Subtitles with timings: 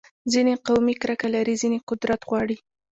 [0.31, 2.57] ځینې قومي کرکه لري، ځینې قدرت غواړي.